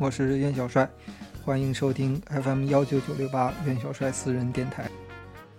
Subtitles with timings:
[0.00, 0.88] 我是袁小帅，
[1.44, 4.90] 欢迎收听 FM 幺九九六八袁小帅私人电台。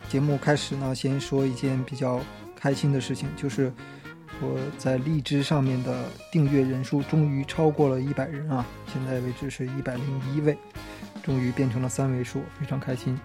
[0.09, 2.19] 节目开始呢，先说一件比较
[2.55, 3.71] 开心的事情，就是
[4.41, 8.65] 我在荔枝上面的订阅人数终于超过了一百人啊！
[8.91, 10.57] 现在为止是一百零一位，
[11.21, 13.15] 终于变成了三位数，非常开心。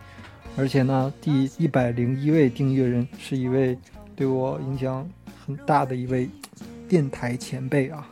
[0.54, 3.78] 而且呢，第一百零一位订阅人是一位
[4.14, 5.08] 对我影响
[5.46, 6.28] 很大的一位
[6.86, 8.06] 电台前辈啊，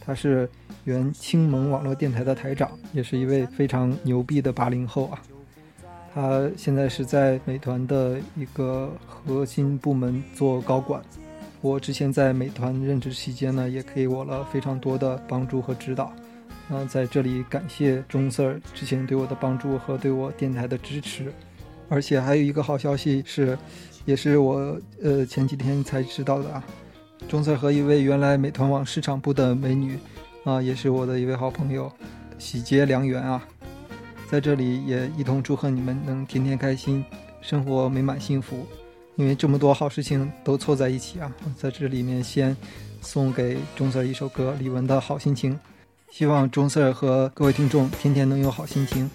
[0.00, 0.48] 他是。
[0.84, 5.20] 原青盟网络电台的台长，也是一位非常牛逼的八零后啊。
[6.14, 11.02] 他现在是在美团的一个核心部门做高管。
[11.60, 16.10] 我之前在美团任职期间呢，也给我了非常多的帮助和指导。
[16.66, 21.30] 那，在这里感谢钟 Sir 之前对我的帮助和对我电台的支持。
[21.90, 23.56] 而且还有一个好消息是，
[24.06, 26.64] 也是我呃前几天才知道的啊。
[27.28, 29.98] 钟 Sir 和一位原来美团网市场部的美女。
[30.42, 31.92] 啊，也是我的一位好朋友，
[32.38, 33.46] 喜结良缘啊！
[34.30, 37.04] 在这里也一同祝贺你们能天天开心，
[37.42, 38.66] 生活美满幸福。
[39.16, 42.56] 因为这么多好事情都凑在一起啊，在这里面先
[43.02, 45.60] 送给钟 Sir 一首歌，李玟的好心情。
[46.10, 49.10] 希望钟 Sir 和各位听众天天能有好心情。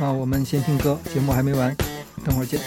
[0.00, 1.76] 那我们先听歌，节目还没完，
[2.24, 2.58] 等会儿见。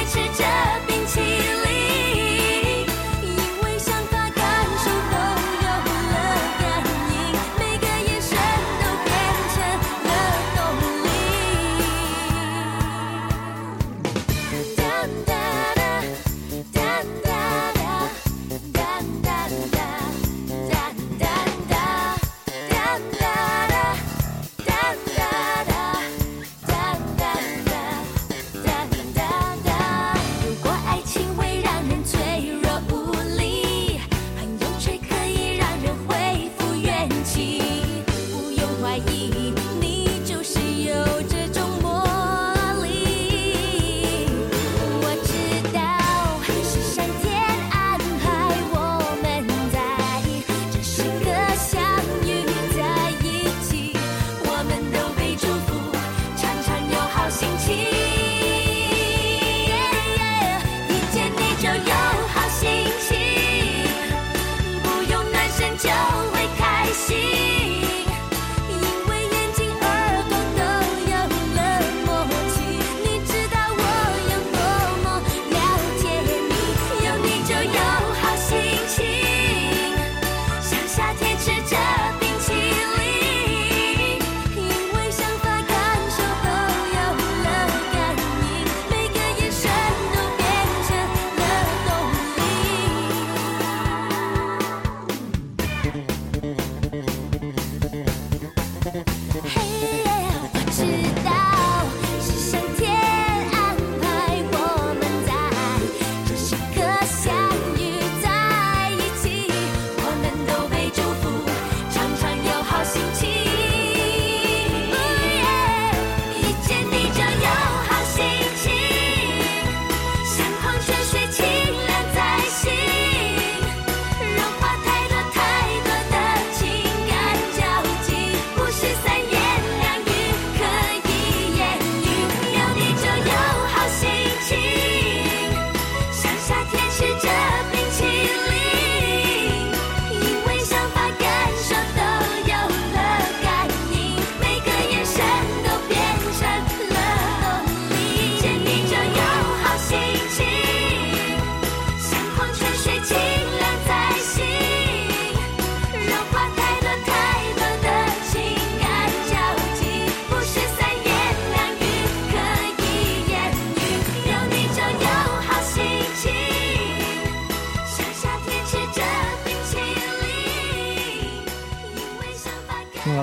[0.00, 0.47] 一起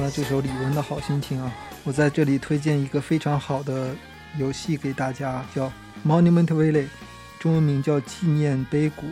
[0.09, 1.51] 这首李玟的好心情啊，
[1.83, 3.95] 我在这里推荐一个非常好的
[4.37, 5.71] 游戏给大家，叫
[6.05, 6.87] Monument Valley，
[7.39, 9.07] 中文名叫纪念碑谷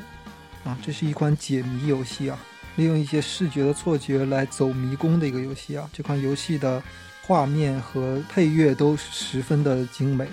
[0.63, 2.37] 啊，这是一款解谜游戏啊，
[2.75, 5.89] 利用一些视觉的错觉来走迷宫的一个游戏啊。
[5.93, 6.81] 这款游戏的
[7.21, 10.27] 画面和配乐都十分的精美，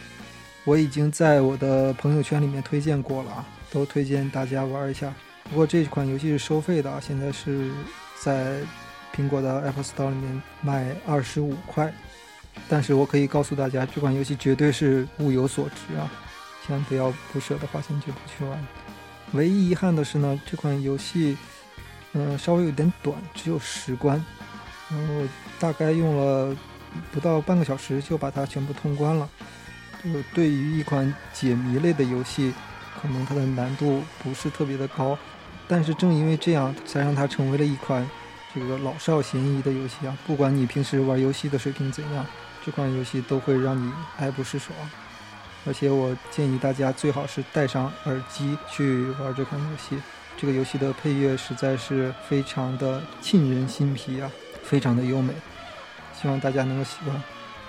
[0.65, 5.13] 我已经在我的朋友圈里面推荐过了啊，都推荐大家玩一下。
[5.45, 7.71] 不过这款游戏是收费的啊，现在是
[8.21, 8.61] 在。
[9.21, 11.93] 苹果的 Apple Store 里面卖二十五块，
[12.71, 16.11] 但是我可以告诉大家，这款游戏绝对是物有所值啊！
[16.65, 18.67] 千万不要不舍得花钱就不去玩。
[19.33, 21.37] 唯一遗憾的是呢，这款游戏，
[22.15, 24.25] 嗯，稍微有点短，只有十关，
[24.89, 25.29] 然后
[25.59, 26.57] 大概用了
[27.13, 29.29] 不到半个小时就把它全部通关了。
[30.03, 32.55] 就对于一款解谜类的游戏，
[33.03, 35.19] 可能它的难度不是特别的高，
[35.69, 38.09] 但是正因为这样，才让它成为了一款。
[38.55, 42.27] 这个老少咸宜的游戏啊，不管你平时玩游戏的水平怎样，
[42.65, 44.91] 这款游戏都会让你爱不释手啊！
[45.67, 50.01] 而且我建议大家最好是戴上耳机去玩这款游戏。
[50.37, 54.31] 这个游戏的配乐实在是非常的沁人心脾啊，
[54.63, 55.35] 非常的优美，
[56.19, 57.23] 希望大家能够喜欢。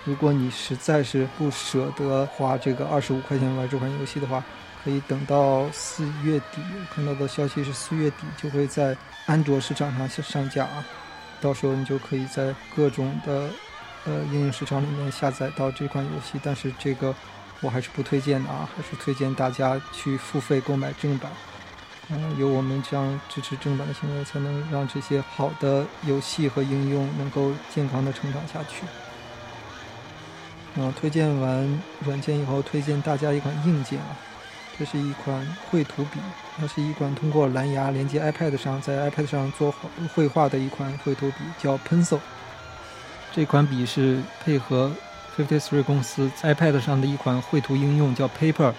[0.05, 4.43] 如果你实在是不舍得花这个二十五块钱玩这款游戏的话，
[4.83, 8.97] 可以等到四月底，我看到的消息是四月底就会在
[9.27, 10.83] 安卓市场上上架啊，
[11.39, 13.47] 到时候你就可以在各种的
[14.05, 16.39] 呃应用市场里面下载到这款游戏。
[16.43, 17.13] 但是这个
[17.61, 21.31] 我还是不推荐的啊，还是推荐大家去付费购买正版。
[22.09, 28.83] 嗯，有我们这样支持正版的行为，才能让这些好的游戏和应用能够健康的成长下去。
[30.75, 34.17] 嗯，推荐完软件以后，推荐大家一款硬件啊。
[34.81, 36.19] 这是一款绘图笔，
[36.57, 39.71] 它是一款通过蓝牙连接 iPad 上，在 iPad 上做
[40.15, 42.17] 绘画的一款绘图笔，叫 Pencil。
[43.31, 44.91] 这款笔是配合
[45.37, 48.73] Fifty Three 公司 iPad 上的一款绘图应用叫 Paper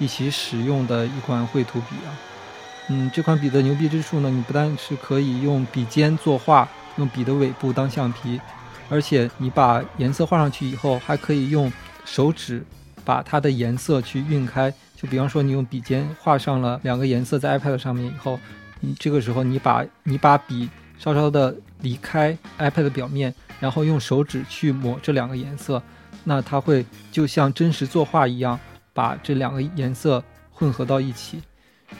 [0.00, 2.10] 一起使用的一款绘图笔啊。
[2.88, 8.40] 嗯，这款笔的牛逼之处呢，你不但是可以用笔尖作画，用笔的尾部当橡皮，
[8.90, 11.72] 而且你把颜色画上去以后，还可以用
[12.04, 12.66] 手指
[13.04, 14.74] 把它的颜色去晕开。
[15.06, 18.38] 比方说，你用笔尖画上了两个颜色在 iPad 上面以后，
[18.80, 20.68] 你这个时候你把你把笔
[20.98, 25.82] 稍稍的离开 iPad 表面，然后用手指去抹这两个颜色，
[26.24, 28.58] 那它会就像真实作画一样，
[28.92, 31.42] 把这两个颜色混合到一起，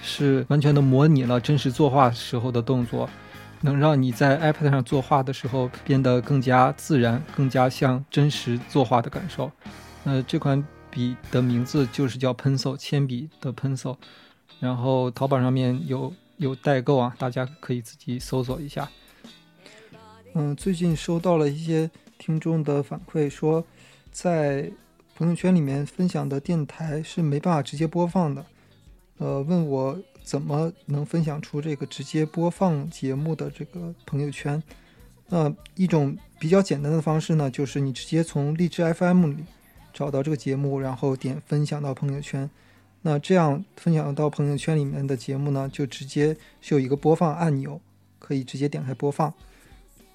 [0.03, 3.09] 是完全的模拟了真实作画时候的动作，
[3.61, 9.51] 能让你在 iPad 上作画的时候变得更加自然，更加像真实作画的感受。
[10.03, 10.65] 那这款。
[10.95, 13.97] 笔的名字就是叫 Pencil，铅笔的 Pencil，
[14.61, 18.89] 然后淘宝上面有有代购啊，大家可以自己搜索一下。
[20.35, 23.65] 嗯，最近收到了一些听众的反馈，说
[24.13, 24.71] 在
[25.17, 28.47] 朋友圈里面分享的电台是没办法直接播放的，
[29.19, 34.63] 呃，问我怎么能分享出这个直接播放节目的这个朋友圈。
[35.27, 39.45] 那一种比较简单的方式呢，就是你直接从荔枝 FM 里。
[39.95, 42.51] 找到这个节目，然后点分享到朋友圈。
[43.01, 47.81] 那这样分享到朋友圈里面的节目呢，就直接是有一个播放按钮，
[48.19, 49.33] 可以直接点开播放。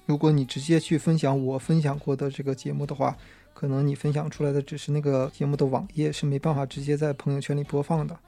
[0.06, 3.16] 如果你直接去分享我分享过的这个节目的话，
[3.54, 8.18] 可能你分享出来的只是那个节目的网页，是没办法直接在朋友圈里播放的。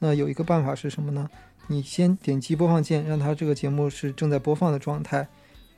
[0.00, 1.30] 那有一个办法是什么呢？
[1.68, 5.28] 你先点击播放键，让它这个节目是正在播放的状态。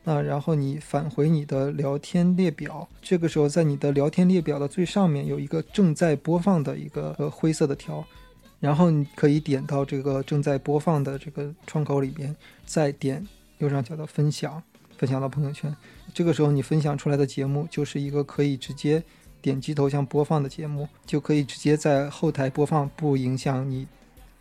[0.02, 8.02] 那然后你返回你的聊天列表，这个时候在你的聊天列表的最上面有一个正在播放的一个呃灰色的条，
[8.58, 13.26] 然后你可以点到这个正在播放的这个窗口里边，再点
[13.58, 14.62] 右上角的分享，
[14.96, 15.74] 分享到朋友圈。
[16.14, 19.02] 这个时候你分享出来的节目就是一个可以直接
[19.42, 23.86] 点击头像播放的节目，就可以直接在后台播放，不影响你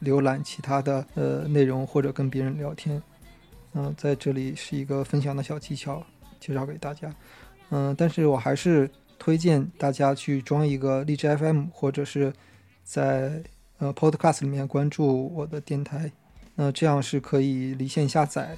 [0.01, 3.04] 浏览其他的呃内容或者跟别人聊天。
[3.74, 6.04] 嗯，在这里是一个分享的小技巧，
[6.40, 7.14] 介绍给大家。
[7.70, 12.34] 嗯，但是我还是推荐大家去装一个荔枝 FM，或者是
[12.84, 13.44] 在
[13.78, 16.12] 呃 Podcast 里面关注我的电台。
[16.56, 18.58] 那这样是可以离线下载，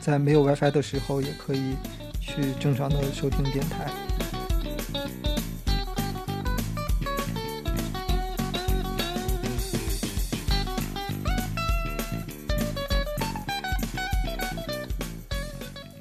[0.00, 1.74] 在没有 WiFi 的时候也可以
[2.20, 3.90] 去正常的收听电台。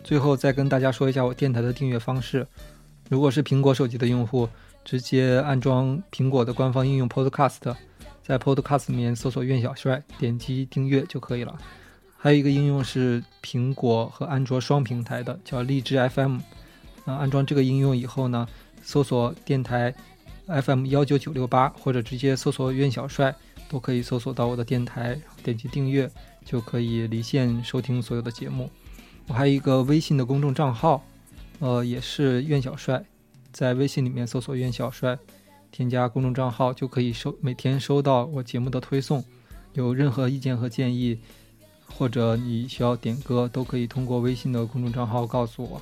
[0.06, 2.46] 最后再跟大家说一下我电台的订阅方式。
[3.10, 4.48] 如果是苹果手机的用户，
[4.84, 7.76] 直接安装苹果的官方应用 Podcast，
[8.22, 11.58] 在 Podcast 里面搜索“苑小帅”，点击订阅就可以了。
[12.16, 16.38] 还有一个应用是苹果和安卓双平台的，叫荔枝 FM。
[17.06, 18.48] 呃，安装这个应用以后呢，
[18.84, 19.92] 搜索电台
[20.46, 23.34] FM 幺九九六八，或者直接搜索苑小帅，
[23.68, 26.08] 都可以搜索到我的电台，点击订阅
[26.46, 28.70] 就可以离线收听所有的节目。
[29.28, 31.04] 我还有一个微信的公众账号，
[31.60, 33.04] 呃，也是苑小帅，
[33.52, 35.18] 在微信里面搜索苑小帅，
[35.72, 39.24] 添加公众账号就可以收每天收到我节目的推送。
[39.74, 41.20] 有任何意见和建议，
[41.86, 45.82] 或者你需要点歌，都可以通过微信的公众账号告诉我。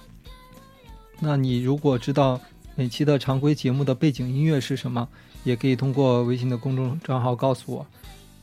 [1.20, 2.42] 那你如果知道
[2.76, 5.08] 每期的常规节目的背景音乐是什么，
[5.44, 7.86] 也可以通过微信的公众账号告诉我。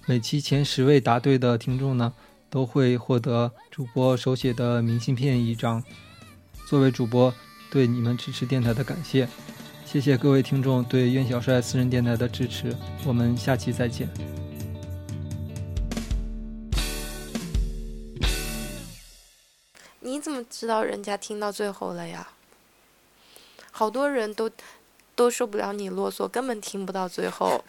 [0.07, 2.13] 每期前十位答对的听众呢，
[2.51, 5.83] 都会获得主播手写的明信片一张，
[6.67, 7.33] 作为主播
[7.71, 9.29] 对你们支持电台的感谢。
[9.87, 12.77] 谢谢各位听众对苑小帅私人电台的支持，
[13.07, 14.09] 我们下期再见。
[20.01, 22.29] 你怎么知道人家听到最后了呀？
[23.71, 24.51] 好多人都
[25.15, 27.65] 都受不了你啰嗦，根本听不到最后。